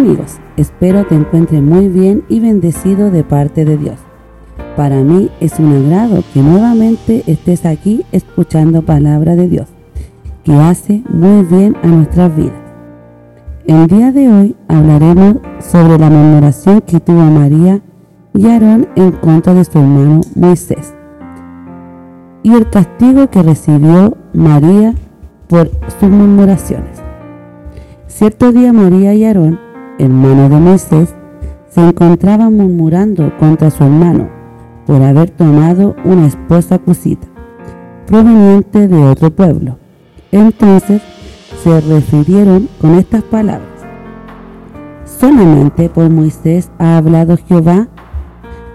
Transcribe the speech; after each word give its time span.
Amigos, 0.00 0.38
espero 0.56 1.04
te 1.04 1.14
encuentres 1.14 1.60
muy 1.60 1.88
bien 1.88 2.24
y 2.30 2.40
bendecido 2.40 3.10
de 3.10 3.22
parte 3.22 3.66
de 3.66 3.76
Dios. 3.76 3.96
Para 4.74 4.96
mí 4.96 5.30
es 5.40 5.58
un 5.58 5.74
agrado 5.74 6.24
que 6.32 6.40
nuevamente 6.40 7.22
estés 7.26 7.66
aquí 7.66 8.06
escuchando 8.10 8.80
palabra 8.80 9.36
de 9.36 9.46
Dios, 9.46 9.68
que 10.42 10.54
hace 10.54 11.02
muy 11.10 11.44
bien 11.44 11.76
a 11.82 11.86
nuestras 11.86 12.34
vidas. 12.34 12.62
El 13.66 13.88
día 13.88 14.10
de 14.10 14.32
hoy 14.32 14.56
hablaremos 14.68 15.36
sobre 15.58 15.98
la 15.98 16.08
murmuración 16.08 16.80
que 16.80 16.98
tuvo 16.98 17.20
María 17.20 17.82
y 18.32 18.46
Aarón 18.46 18.88
en 18.96 19.12
contra 19.12 19.52
de 19.52 19.66
su 19.66 19.78
hermano 19.78 20.22
Moisés 20.34 20.94
y 22.42 22.54
el 22.54 22.70
castigo 22.70 23.28
que 23.28 23.42
recibió 23.42 24.16
María 24.32 24.94
por 25.46 25.70
sus 26.00 26.08
murmuraciones. 26.08 27.02
Cierto 28.06 28.50
día 28.50 28.72
María 28.72 29.12
y 29.12 29.24
Aarón 29.24 29.69
hermano 30.00 30.48
de 30.48 30.56
Moisés, 30.56 31.14
se 31.68 31.80
encontraba 31.80 32.50
murmurando 32.50 33.32
contra 33.38 33.70
su 33.70 33.84
hermano 33.84 34.28
por 34.86 35.02
haber 35.02 35.30
tomado 35.30 35.94
una 36.04 36.26
esposa 36.26 36.78
cusita, 36.78 37.28
proveniente 38.06 38.88
de 38.88 38.96
otro 38.96 39.30
pueblo. 39.30 39.78
Entonces 40.32 41.02
se 41.62 41.80
refirieron 41.80 42.68
con 42.80 42.94
estas 42.94 43.22
palabras. 43.22 43.68
Solamente 45.04 45.88
por 45.88 46.08
Moisés 46.08 46.70
ha 46.78 46.96
hablado 46.96 47.36
Jehová. 47.36 47.88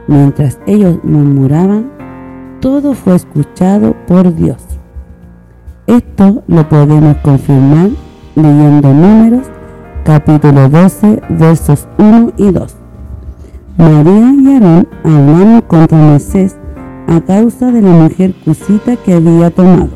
Mientras 0.07 0.59
ellos 0.67 0.99
murmuraban, 1.03 1.91
todo 2.61 2.93
fue 2.93 3.15
escuchado 3.15 3.95
por 4.07 4.33
Dios. 4.35 4.63
Esto 5.87 6.43
lo 6.47 6.69
podemos 6.69 7.17
confirmar 7.17 7.89
leyendo 8.35 8.93
números 8.93 9.47
capítulo 10.05 10.69
12, 10.69 11.19
versos 11.29 11.87
1 11.97 12.33
y 12.37 12.51
2. 12.51 12.75
María 13.75 14.33
y 14.39 14.53
Aarón 14.53 14.87
hablaron 15.03 15.61
contra 15.61 15.97
Moisés 15.97 16.55
a 17.07 17.19
causa 17.21 17.71
de 17.71 17.81
la 17.81 17.89
mujer 17.89 18.35
cusita 18.45 18.97
que 18.97 19.15
había 19.15 19.49
tomado, 19.49 19.89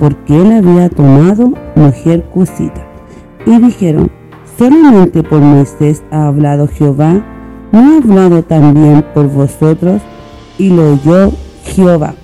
porque 0.00 0.36
él 0.36 0.50
había 0.50 0.90
tomado 0.90 1.52
mujer 1.76 2.24
cusita. 2.24 2.84
Y 3.46 3.56
dijeron, 3.60 4.10
solamente 4.58 5.22
por 5.22 5.40
Moisés 5.40 6.02
ha 6.10 6.26
hablado 6.26 6.66
Jehová, 6.66 7.24
¿no 7.70 7.78
ha 7.78 7.96
hablado 7.98 8.42
también 8.42 9.04
por 9.14 9.28
vosotros? 9.28 10.02
Y 10.58 10.70
lo 10.70 10.94
oyó 10.94 11.30
Jehová. 11.62 12.14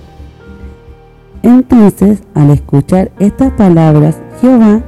Entonces, 1.41 2.21
al 2.33 2.49
escuchar 2.49 3.11
estas 3.17 3.53
palabras, 3.53 4.19
Jehová 4.41 4.81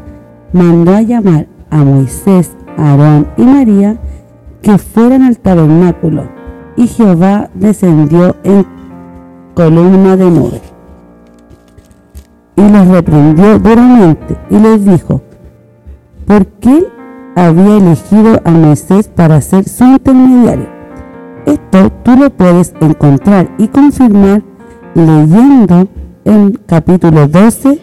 mandó 0.51 0.93
a 0.93 1.01
llamar 1.01 1.47
a 1.69 1.77
Moisés, 1.77 2.55
Aarón 2.77 3.27
y 3.37 3.43
María 3.43 3.97
que 4.61 4.77
fueran 4.77 5.23
al 5.23 5.37
tabernáculo, 5.37 6.27
y 6.75 6.87
Jehová 6.87 7.49
descendió 7.53 8.35
en 8.43 8.65
columna 9.53 10.15
de 10.15 10.29
nube. 10.29 10.61
Y 12.55 12.69
los 12.69 12.87
reprendió 12.87 13.59
duramente 13.59 14.37
y 14.49 14.59
les 14.59 14.85
dijo, 14.85 15.21
¿por 16.25 16.45
qué 16.45 16.87
había 17.35 17.77
elegido 17.77 18.41
a 18.43 18.51
Moisés 18.51 19.07
para 19.07 19.39
ser 19.41 19.67
su 19.67 19.85
intermediario? 19.85 20.67
Esto 21.45 21.89
tú 22.03 22.15
lo 22.17 22.29
puedes 22.29 22.73
encontrar 22.81 23.49
y 23.57 23.67
confirmar 23.69 24.43
leyendo 24.93 25.87
el 26.25 26.59
capítulo 26.65 27.27
12 27.27 27.79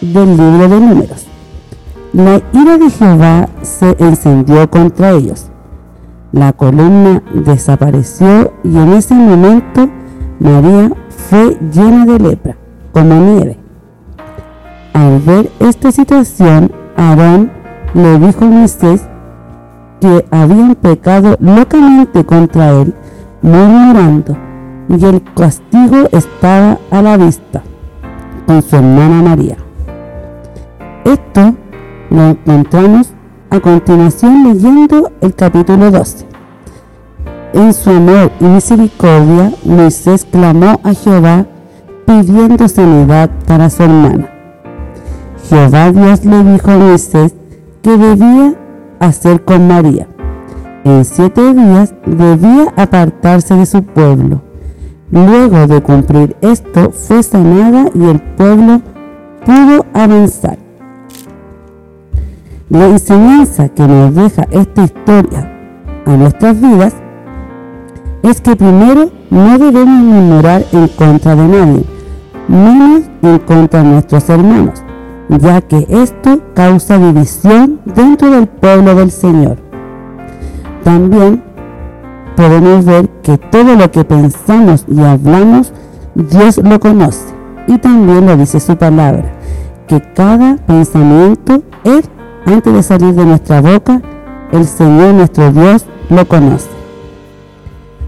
del 0.00 0.36
libro 0.36 0.68
de 0.68 0.80
números. 0.80 1.27
La 2.14 2.40
ira 2.52 2.78
de 2.78 2.88
Jehová 2.88 3.48
se 3.60 3.94
encendió 3.98 4.68
contra 4.70 5.10
ellos. 5.10 5.50
La 6.32 6.54
columna 6.54 7.22
desapareció 7.34 8.54
y 8.64 8.76
en 8.78 8.92
ese 8.94 9.14
momento 9.14 9.90
María 10.40 10.90
fue 11.08 11.58
llena 11.70 12.06
de 12.06 12.18
lepra, 12.18 12.56
como 12.92 13.14
nieve. 13.14 13.58
Al 14.94 15.20
ver 15.20 15.50
esta 15.60 15.92
situación, 15.92 16.72
Aarón 16.96 17.50
le 17.92 18.18
dijo 18.18 18.44
a 18.44 18.48
Moisés 18.48 19.06
que 20.00 20.24
habían 20.30 20.76
pecado 20.76 21.36
locamente 21.40 22.24
contra 22.24 22.70
él, 22.70 22.94
murmurando, 23.42 24.36
y 24.88 25.04
el 25.04 25.22
castigo 25.34 26.08
estaba 26.12 26.78
a 26.90 27.02
la 27.02 27.18
vista 27.18 27.62
con 28.46 28.62
su 28.62 28.76
hermana 28.76 29.22
María. 29.22 29.56
Esto 31.04 31.54
lo 32.10 32.30
encontramos 32.30 33.12
a 33.50 33.60
continuación 33.60 34.44
leyendo 34.44 35.10
el 35.20 35.34
capítulo 35.34 35.90
12. 35.90 36.26
En 37.54 37.72
su 37.72 37.90
amor 37.90 38.30
y 38.40 38.44
misericordia, 38.44 39.52
Moisés 39.64 40.26
clamó 40.30 40.80
a 40.82 40.92
Jehová 40.92 41.46
pidiendo 42.06 42.68
sanidad 42.68 43.30
para 43.46 43.70
su 43.70 43.82
hermana. 43.82 44.28
Jehová 45.48 45.90
Dios 45.92 46.24
le 46.24 46.44
dijo 46.44 46.70
a 46.70 46.76
Moisés 46.76 47.34
que 47.82 47.96
debía 47.96 48.54
hacer 49.00 49.44
con 49.44 49.66
María. 49.66 50.06
En 50.84 51.04
siete 51.04 51.54
días 51.54 51.94
debía 52.06 52.72
apartarse 52.76 53.54
de 53.54 53.66
su 53.66 53.82
pueblo. 53.82 54.42
Luego 55.10 55.66
de 55.66 55.82
cumplir 55.82 56.36
esto, 56.42 56.90
fue 56.90 57.22
sanada 57.22 57.90
y 57.94 58.04
el 58.04 58.20
pueblo 58.20 58.82
pudo 59.44 59.86
avanzar. 59.94 60.67
La 62.70 62.84
enseñanza 62.84 63.70
que 63.70 63.86
nos 63.86 64.14
deja 64.14 64.46
esta 64.50 64.84
historia 64.84 65.50
a 66.04 66.16
nuestras 66.18 66.60
vidas 66.60 66.94
es 68.22 68.42
que 68.42 68.56
primero 68.56 69.10
no 69.30 69.58
debemos 69.58 70.02
murmurar 70.02 70.62
en 70.72 70.86
contra 70.88 71.34
de 71.34 71.48
nadie, 71.48 71.84
menos 72.46 73.04
en 73.22 73.38
contra 73.38 73.82
de 73.82 73.88
nuestros 73.88 74.28
hermanos, 74.28 74.82
ya 75.30 75.62
que 75.62 75.86
esto 75.88 76.42
causa 76.54 76.98
división 76.98 77.80
dentro 77.86 78.30
del 78.30 78.46
pueblo 78.46 78.94
del 78.94 79.12
Señor. 79.12 79.56
También 80.84 81.42
podemos 82.36 82.84
ver 82.84 83.08
que 83.22 83.38
todo 83.38 83.76
lo 83.76 83.90
que 83.90 84.04
pensamos 84.04 84.84
y 84.88 85.00
hablamos, 85.00 85.72
Dios 86.14 86.58
lo 86.58 86.78
conoce 86.78 87.32
y 87.66 87.78
también 87.78 88.26
lo 88.26 88.36
dice 88.36 88.60
su 88.60 88.76
palabra, 88.76 89.24
que 89.86 90.02
cada 90.14 90.56
pensamiento 90.66 91.62
es 91.84 92.10
antes 92.52 92.72
de 92.72 92.82
salir 92.82 93.14
de 93.14 93.24
nuestra 93.24 93.60
boca, 93.60 94.00
el 94.52 94.64
Señor 94.64 95.14
nuestro 95.14 95.52
Dios 95.52 95.84
lo 96.08 96.26
conoce. 96.26 96.68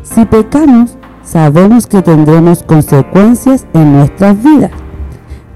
Si 0.03 0.25
pecamos, 0.25 0.97
sabemos 1.23 1.87
que 1.87 2.03
tendremos 2.03 2.63
consecuencias 2.63 3.67
en 3.75 3.93
nuestras 3.93 4.43
vidas, 4.43 4.71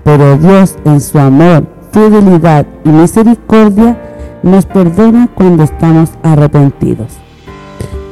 pero 0.05 0.37
Dios 0.37 0.77
en 0.85 1.01
su 1.01 1.19
amor, 1.19 1.67
fidelidad 1.93 2.67
y 2.85 2.91
misericordia 2.91 3.99
nos 4.43 4.67
perdona 4.67 5.29
cuando 5.35 5.63
estamos 5.65 6.11
arrepentidos. 6.23 7.17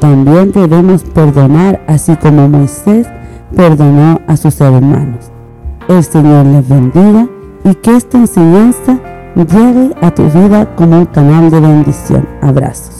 También 0.00 0.52
debemos 0.52 1.04
perdonar 1.04 1.84
así 1.86 2.16
como 2.16 2.48
Moisés 2.48 3.06
perdonó 3.54 4.20
a 4.26 4.36
sus 4.36 4.60
hermanos. 4.60 5.30
El 5.88 6.02
Señor 6.02 6.46
les 6.46 6.66
bendiga 6.66 7.28
y 7.64 7.74
que 7.74 7.94
esta 7.96 8.18
enseñanza 8.18 8.98
llegue 9.36 9.94
a 10.00 10.10
tu 10.10 10.24
vida 10.24 10.74
como 10.76 10.98
un 10.98 11.06
canal 11.06 11.50
de 11.50 11.60
bendición. 11.60 12.28
Abrazos. 12.40 12.98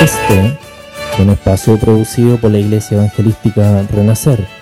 Este 0.00 0.58
un 1.18 1.30
espacio 1.30 1.76
producido 1.76 2.36
por 2.38 2.50
la 2.50 2.58
Iglesia 2.58 2.96
Evangelística 2.96 3.82
Renacer. 3.92 4.61